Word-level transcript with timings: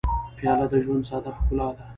پیاله 0.37 0.65
د 0.73 0.75
ژوند 0.85 1.03
ساده 1.09 1.31
ښکلا 1.37 1.67
ده. 1.75 1.83